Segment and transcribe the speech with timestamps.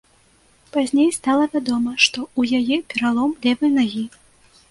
[0.75, 4.03] Пазней стала вядома, што ў яе пералом левай нагі.